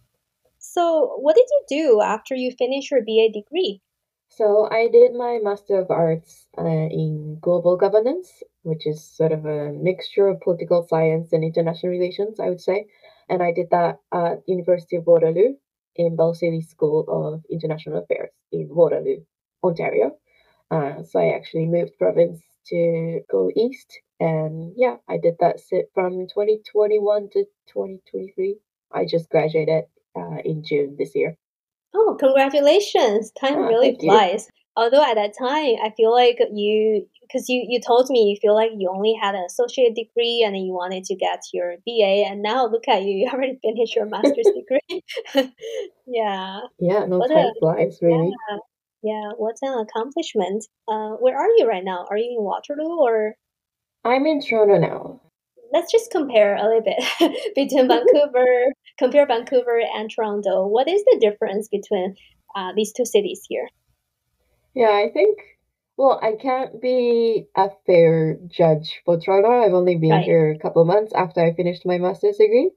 [0.58, 3.80] so what did you do after you finished your ba degree
[4.28, 9.46] So I did my Master of Arts uh, in Global Governance, which is sort of
[9.46, 12.86] a mixture of political science and international relations, I would say.
[13.28, 15.54] And I did that at University of Waterloo
[15.96, 19.20] in Balsillie School of International Affairs in Waterloo,
[19.62, 20.16] Ontario.
[20.70, 25.90] Uh, so I actually moved province to go east, and yeah, I did that sit
[25.94, 28.56] from 2021 to 2023.
[28.92, 29.84] I just graduated
[30.16, 31.36] uh, in June this year.
[31.94, 33.30] Oh, congratulations!
[33.40, 34.10] Time Ah, really thank you.
[34.10, 34.48] flies.
[34.76, 38.54] Although at that time, I feel like you, because you you told me you feel
[38.54, 42.24] like you only had an associate degree and then you wanted to get your BA,
[42.28, 45.02] and now look at you, you already finished your master's degree.
[46.06, 46.60] Yeah.
[46.78, 48.30] Yeah, no, What time a flies, really.
[48.48, 48.58] yeah,
[49.02, 50.64] yeah, what an accomplishment.
[50.88, 52.06] Uh, where are you right now?
[52.10, 53.34] Are you in Waterloo or
[54.04, 55.20] I'm in Toronto now.
[55.72, 57.02] let's just compare a little bit
[57.56, 60.66] between Vancouver, compare Vancouver and Toronto.
[60.66, 62.14] What is the difference between
[62.54, 63.68] uh, these two cities here?
[64.74, 65.38] Yeah, I think,
[65.96, 69.50] well, I can't be a fair judge for Toronto.
[69.50, 70.24] I've only been Right.
[70.24, 72.70] here a couple of months after I finished my master's degree.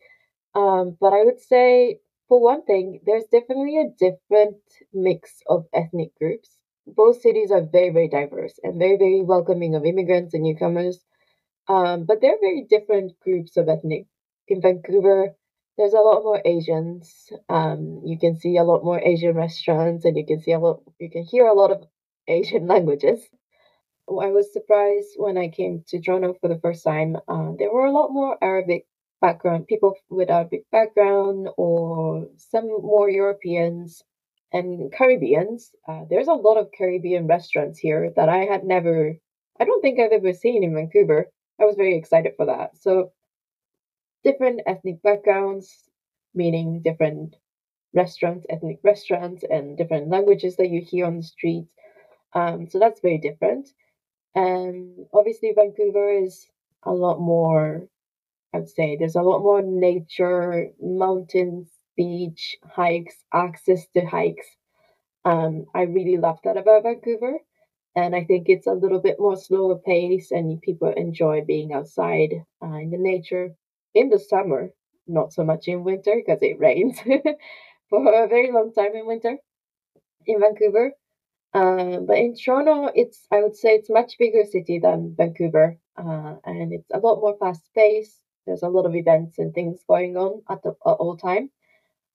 [0.56, 4.58] Um, but I would say, for one thing, there's definitely a different
[4.94, 6.58] mix of ethnic groups.
[6.88, 11.06] Both cities are very, very diverse and very, very welcoming of immigrants and newcomers.
[11.68, 14.08] Um, but they're very different groups of ethnic.
[14.48, 15.36] In Vancouver,
[15.78, 17.32] there's a lot more Asians.
[17.50, 20.82] Um, you can see a lot more Asian restaurants, and you can see a lot,
[21.00, 21.86] you can hear a lot of
[22.30, 23.30] Asian languages.
[24.10, 27.18] I was surprised when I came to Toronto for the first time.
[27.28, 28.86] Uh, there were a lot more Arabic
[29.22, 34.04] background, people with Arabic background, or some more Europeans
[34.52, 35.74] and Caribbeans.
[35.88, 39.16] Uh, there's a lot of Caribbean restaurants here that I had never,
[39.60, 41.32] I don't think I've ever seen in Vancouver.
[41.60, 42.78] I was very excited for that.
[42.78, 43.12] So,
[44.24, 45.90] different ethnic backgrounds,
[46.34, 47.36] meaning different
[47.94, 51.70] restaurants, ethnic restaurants, and different languages that you hear on the streets.
[52.34, 53.70] Um, so, that's very different.
[54.36, 56.48] And obviously, Vancouver is
[56.84, 57.88] a lot more,
[58.54, 64.48] I would say, there's a lot more nature, mountains, beach, hikes, access to hikes.
[65.26, 67.40] Um, I really love that about Vancouver.
[67.96, 72.46] And I think it's a little bit more slower pace, and people enjoy being outside
[72.64, 73.56] uh, in the nature
[73.96, 74.72] in the summer,
[75.08, 77.00] not so much in winter because it rains
[77.90, 79.38] for a very long time in winter
[80.26, 80.94] in Vancouver.
[81.54, 86.36] Uh, but in Toronto, it's I would say it's much bigger city than Vancouver, uh,
[86.46, 88.22] and it's a lot more fast paced.
[88.46, 91.50] There's a lot of events and things going on at the at all time,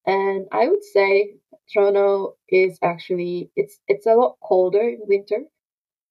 [0.06, 1.36] and I would say
[1.72, 5.44] Toronto is actually it's it's a lot colder in winter,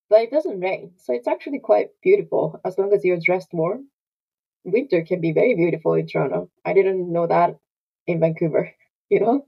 [0.09, 3.87] but it doesn't rain, so it's actually quite beautiful as long as you're dressed warm.
[4.65, 6.49] Winter can be very beautiful in Toronto.
[6.65, 7.57] I didn't know that
[8.07, 8.71] in Vancouver,
[9.09, 9.47] you know?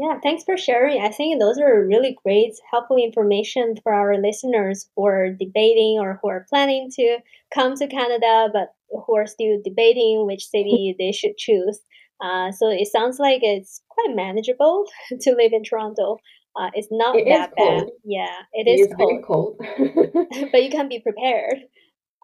[0.00, 1.02] Yeah, thanks for sharing.
[1.02, 6.18] I think those are really great, helpful information for our listeners who are debating or
[6.22, 7.18] who are planning to
[7.54, 11.80] come to Canada, but who are still debating which city they should choose.
[12.20, 14.86] Uh, so it sounds like it's quite manageable
[15.20, 16.18] to live in Toronto.
[16.56, 17.80] Uh, it's not It that bad.
[17.80, 17.90] cold.
[18.04, 20.48] Yeah, it It is is very cold, cold.
[20.52, 21.58] but you can be prepared.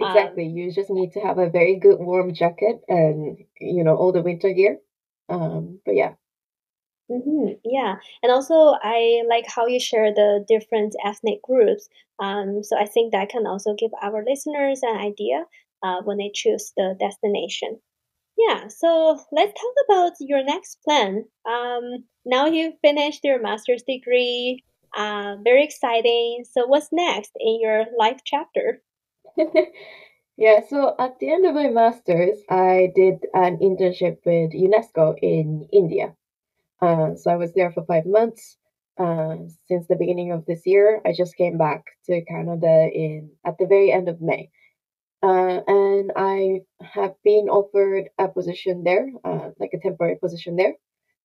[0.02, 0.46] Um, Exactly.
[0.46, 4.22] You just need to have a very good warm jacket and, you know, all the
[4.22, 4.78] winter gear.
[5.28, 6.14] Um, but yeah.
[7.08, 11.88] Hmm yeah, and also I like how you share the different ethnic groups.
[12.18, 15.44] Um, so I think that can also give our listeners an idea
[15.82, 17.80] uh, when they choose the destination.
[18.38, 21.24] Yeah, so let's talk about your next plan.
[21.48, 24.64] Um, now you've finished your master's degree.
[24.96, 26.44] Uh, very exciting.
[26.50, 28.82] So what's next in your life chapter?
[30.36, 35.68] Yeah, so at the end of my master's, I did an internship with UNESCO in
[35.72, 36.14] India.
[36.80, 38.56] Uh, so I was there for five months.
[38.98, 39.36] Uh,
[39.68, 43.66] since the beginning of this year, I just came back to Canada in at the
[43.66, 44.50] very end of May.
[45.22, 50.74] Uh, and I have been offered a position there, uh, like a temporary position there.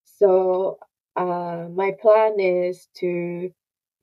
[0.05, 0.79] So
[1.15, 3.51] uh, my plan is to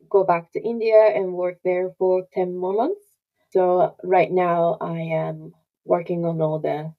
[0.08, 3.04] go back to India and work there for 10 more months.
[3.50, 5.52] So right now I am
[5.84, 6.92] working on all the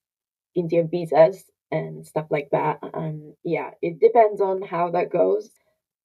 [0.55, 2.79] Indian visas and stuff like that.
[2.93, 5.49] And yeah, it depends on how that goes.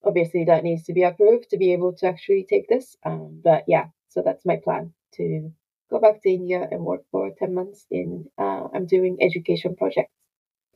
[0.04, 2.96] Obviously, that needs to be approved to be able to actually take this.
[3.04, 5.50] Um, but yeah, so that's my plan to
[5.90, 10.12] go back to India and work for 10 months in, uh, I'm doing education projects.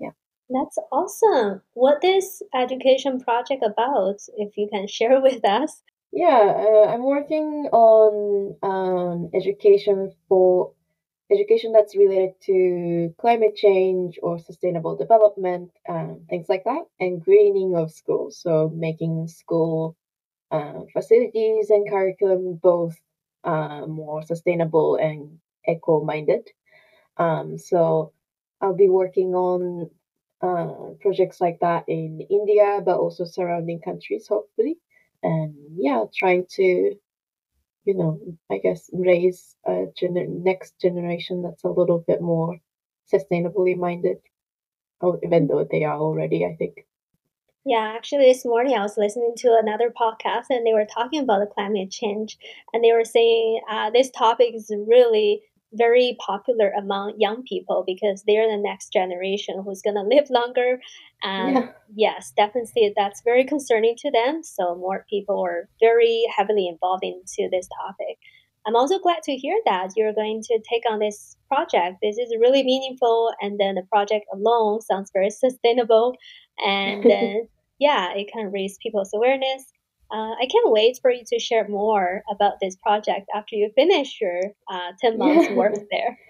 [0.00, 0.10] Yeah.
[0.48, 1.62] That's awesome.
[1.74, 4.16] What is education project about?
[4.36, 5.82] If you can share with us.
[6.12, 10.72] Yeah, uh, I'm working on um, education for
[11.30, 17.76] education that's related to climate change or sustainable development, um, things like that, and greening
[17.76, 18.38] of schools.
[18.40, 19.96] So making school
[20.50, 22.96] uh, facilities and curriculum both
[23.44, 26.48] uh, more sustainable and eco-minded.
[27.16, 28.12] Um, so
[28.60, 29.90] I'll be working on
[30.40, 34.78] uh, projects like that in India, but also surrounding countries, hopefully.
[35.22, 36.94] And yeah, trying to,
[37.88, 38.20] you know,
[38.50, 42.58] I guess raise a gener- next generation that's a little bit more
[43.10, 44.18] sustainably minded,
[45.00, 46.86] oh, even though they are already, I think.
[47.64, 51.40] Yeah, actually, this morning I was listening to another podcast and they were talking about
[51.40, 52.36] the climate change,
[52.74, 55.40] and they were saying uh, this topic is really
[55.72, 60.80] very popular among young people because they're the next generation who's going to live longer.
[61.22, 61.72] And Yeah.
[61.94, 64.42] yes, definitely that's very concerning to them.
[64.42, 68.18] So more people are very heavily involved into this topic.
[68.66, 71.98] I'm also glad to hear that you're going to take on this project.
[72.02, 76.14] This is really meaningful, and then the project alone sounds very sustainable.
[76.64, 77.48] And then,
[77.78, 79.72] yeah, it can raise people's awareness.
[80.10, 84.18] Uh, I can't wait for you to share more about this project after you finish
[84.20, 84.40] your
[84.70, 86.18] uh, 10 months work there.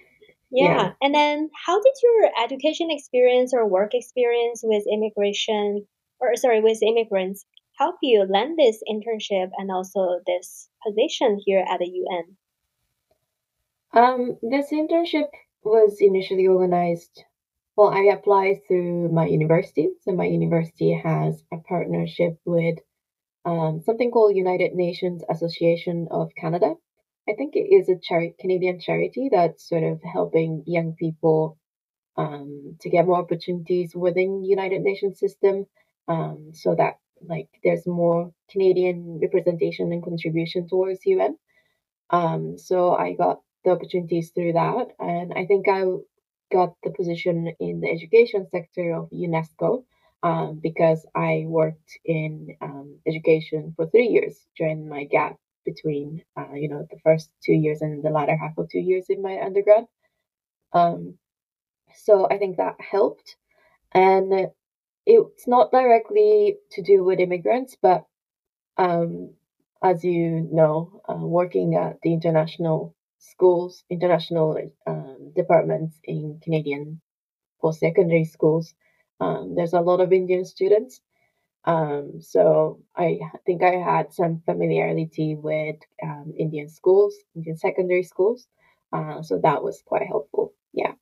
[0.51, 0.65] Yeah.
[0.65, 5.87] Yeah, and then how did your education experience or work experience with immigration,
[6.21, 7.45] or sorry, with immigrants
[7.79, 12.37] help you land this internship and also this position here at the UN?
[13.93, 15.29] Um, this internship
[15.63, 17.25] was initially organized.
[17.77, 19.91] Well, I applied through my university.
[20.03, 22.79] So my university has a partnership with
[23.49, 26.75] um, something called United Nations Association of Canada.
[27.29, 27.97] I think it is a
[28.41, 31.57] Canadian charity that's sort of helping young people
[32.17, 35.67] um, to get more opportunities within United Nations system,
[36.09, 41.37] um, so that like there's more Canadian representation and contribution towards UN.
[42.11, 45.85] Um, so I got the opportunities through that, and I think I
[46.53, 49.85] got the position in the education sector of UNESCO
[50.23, 56.55] um, because I worked in um, education for three years during my gap between, uh,
[56.55, 59.41] you know, the first two years and the latter half of two years in my
[59.41, 59.85] undergrad.
[60.73, 61.19] Um,
[61.97, 63.37] so I think that helped,
[63.93, 64.49] and
[65.07, 68.05] it's not directly to do with immigrants, but
[68.77, 69.35] um,
[69.83, 77.01] as you know, uh, working at the international schools, international um, departments in Canadian
[77.61, 78.75] post secondary schools,
[79.21, 81.01] um, there's a lot of Indian students.
[81.65, 88.47] Um, so I think I had some familiarity with um, Indian schools, Indian secondary schools.
[88.93, 90.55] Uh, so that was quite helpful.
[90.73, 90.93] Yeah.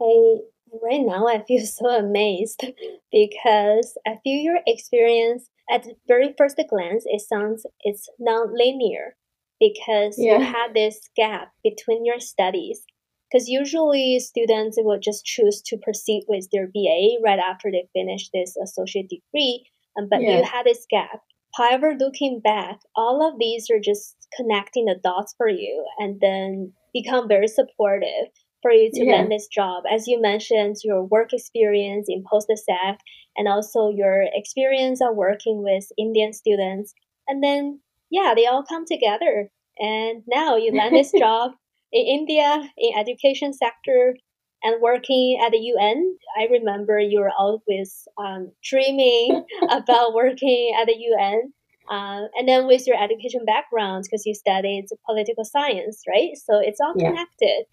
[0.00, 0.38] I
[0.82, 2.64] right now I feel so amazed
[3.12, 9.16] because I feel your experience at the very first glance it sounds it's non-linear
[9.60, 12.84] because you had this gap between your studies.
[13.32, 18.28] Because usually students will just choose to proceed with their BA right after they finish
[18.30, 19.64] this associate degree,
[19.98, 21.20] um, but you had this gap.
[21.54, 26.72] However, looking back, all of these are just connecting the dots for you and then
[26.92, 28.28] become very supportive
[28.62, 29.12] for you to Yeah.
[29.16, 29.84] land this job.
[29.90, 33.00] As you mentioned, your work experience in post-sec
[33.36, 36.94] and also your experience of working with Indian students.
[37.28, 37.80] And then,
[38.10, 39.50] yeah, they all come together.
[39.78, 41.52] And now you land this job
[41.92, 44.14] in India, in education sector,
[44.62, 46.16] and working at the UN.
[46.38, 51.52] I remember you were always um, dreaming about working at the UN.
[51.90, 56.30] Uh, and then with your education background, because you studied political science, right?
[56.36, 57.64] So it's all connected.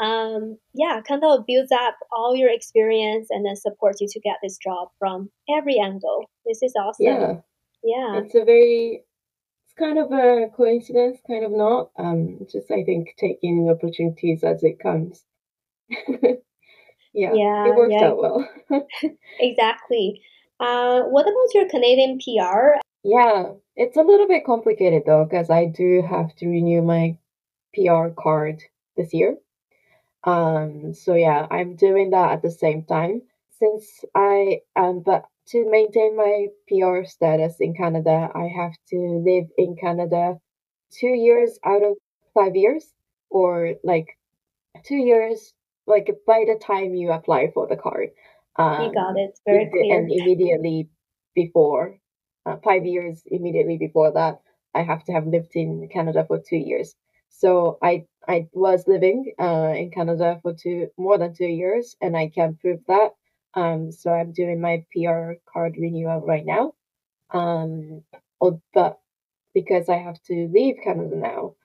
[0.00, 0.06] Yeah.
[0.06, 4.36] um, yeah, kind of builds up all your experience and then supports you to get
[4.42, 6.30] this job from every angle.
[6.46, 7.06] This is awesome.
[7.06, 7.34] Yeah.
[7.82, 8.20] Yeah.
[8.20, 9.02] It's a very
[9.78, 11.90] kind of a coincidence, kind of not.
[11.98, 15.24] Um, just I think taking opportunities as it comes.
[15.90, 16.34] yeah,
[17.32, 18.48] Yeah, it worked yeah, out well.
[19.40, 20.22] exactly.
[20.60, 22.78] Uh, what about your Canadian PR?
[23.04, 27.18] yeah, it's a little bit complicated though, because I do have to renew my
[27.74, 28.62] PR card
[28.96, 29.36] this year.
[30.24, 33.22] Um, so yeah, I'm doing that at the same time.
[33.58, 39.46] Since I um, but to maintain my PR status in Canada, I have to live
[39.58, 40.38] in Canada
[40.92, 41.96] two years out of
[42.34, 42.92] five years,
[43.30, 44.18] or like
[44.84, 45.52] two years,
[45.86, 48.10] like by the time you apply for the card.
[48.58, 49.38] You got Um, it.
[49.46, 49.98] Very it- clear.
[49.98, 50.88] and immediately
[51.34, 51.98] before,
[52.46, 54.40] uh, five years immediately before that,
[54.74, 56.94] I have to have lived in Canada for two years.
[57.28, 62.16] So I I was living uh, in Canada for two more than two years, and
[62.16, 63.12] I can prove that.
[63.54, 66.74] Um, so I'm doing my PR card renewal right now.
[67.30, 68.04] Um,
[68.40, 69.00] oh, but
[69.54, 71.56] because I have to leave Canada now,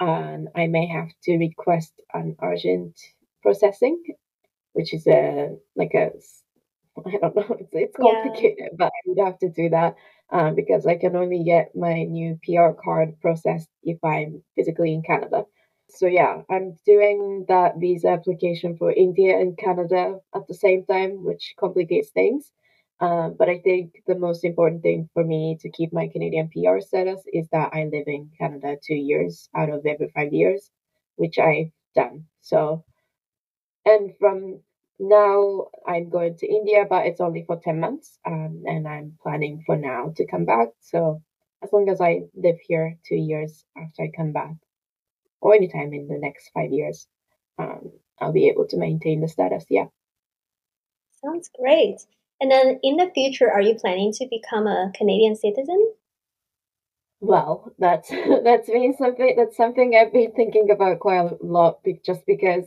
[0.00, 2.98] and I may have to request an urgent
[3.42, 4.02] processing,
[4.74, 6.12] which is a like a
[7.06, 8.02] I don't know, it's it's Yeah.
[8.02, 9.96] complicated, but I would have to do that
[10.30, 15.02] um, because I can only get my new PR card processed if I'm physically in
[15.02, 15.46] Canada.
[15.88, 21.24] So yeah, I'm doing that visa application for India and Canada at the same time,
[21.24, 22.52] which complicates things.
[23.00, 26.80] Um, but I think the most important thing for me to keep my Canadian PR
[26.80, 30.70] status is that I live in Canada two years out of every five years,
[31.16, 32.26] which I've done.
[32.40, 32.84] So,
[33.84, 34.60] and from
[34.98, 38.18] now I'm going to India, but it's only for 10 months.
[38.26, 40.68] Um, and I'm planning for now to come back.
[40.80, 41.22] So
[41.62, 44.54] as long as I live here two years after I come back,
[45.46, 47.06] or anytime in the next five years,
[47.56, 49.64] um, I'll be able to maintain the status.
[49.70, 49.86] Yeah.
[51.24, 51.98] Sounds great.
[52.40, 55.80] And then in the future, are you planning to become a Canadian citizen?
[57.20, 58.10] Well, that's
[58.44, 62.64] that's been something that's something I've been thinking about quite a lot, just because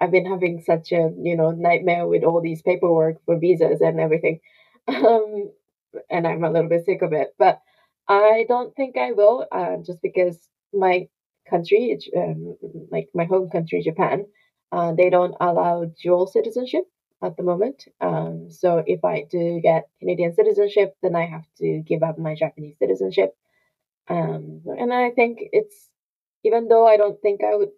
[0.00, 4.00] I've been having such a you know nightmare with all these paperwork for visas and
[4.00, 4.40] everything,
[4.88, 5.52] um,
[6.10, 7.28] and I'm a little bit sick of it.
[7.38, 7.62] But
[8.08, 10.36] I don't think I will, uh, just because
[10.74, 11.08] my
[11.48, 12.56] country, um,
[12.90, 14.26] like my home country, Japan,
[14.72, 16.84] uh, they don't allow dual citizenship
[17.22, 17.84] at the moment.
[18.00, 22.34] Um, so if I do get Canadian citizenship, then I have to give up my
[22.34, 23.34] Japanese citizenship.
[24.08, 25.90] Um, and I think it's
[26.44, 27.70] even though I don't think I would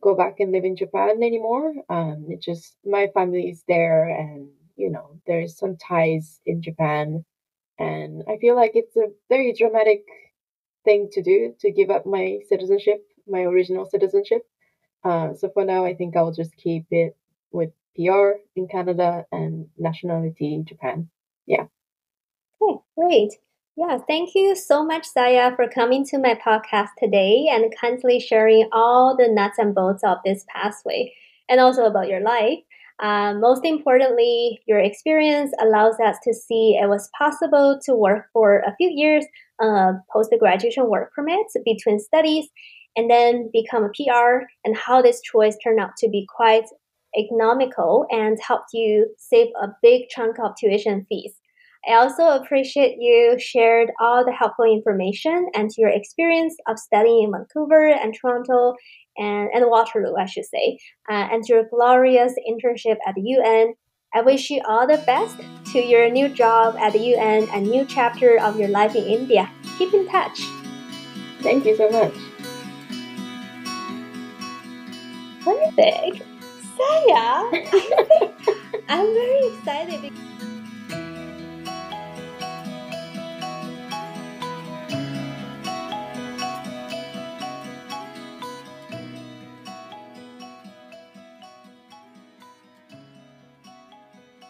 [0.00, 1.72] go back and live in Japan anymore.
[1.88, 7.24] Um, it just my family is there, and you know there's some ties in Japan,
[7.78, 10.04] and I feel like it's a very dramatic
[10.84, 14.42] thing to do to give up my citizenship, my original citizenship.
[15.04, 17.16] Uh, so for now, I think I'll just keep it
[17.52, 21.08] with PR in Canada and nationality in Japan.
[21.46, 21.64] Yeah.
[22.62, 23.32] Okay, great.
[23.76, 28.68] Yeah, thank you so much, Saya, for coming to my podcast today and kindly sharing
[28.72, 31.14] all the nuts and bolts of this pathway
[31.48, 32.58] and also about your life.
[33.02, 38.58] Um, most importantly, your experience allows us to see it was possible to work for
[38.58, 39.24] a few years
[39.62, 42.46] uh, post graduation work permits between studies
[42.96, 46.64] and then become a PR, and how this choice turned out to be quite
[47.16, 51.34] economical and helped you save a big chunk of tuition fees.
[51.88, 57.32] I also appreciate you shared all the helpful information and your experience of studying in
[57.32, 58.74] Vancouver and Toronto
[59.16, 63.74] and, and Waterloo, I should say, uh, and your glorious internship at the UN.
[64.12, 65.36] I wish you all the best
[65.72, 69.48] to your new job at the UN and new chapter of your life in India.
[69.78, 70.42] Keep in touch.
[71.42, 72.14] Thank you so much.
[75.44, 76.26] Perfect.
[76.74, 77.46] Saya,
[78.88, 80.29] I'm very excited.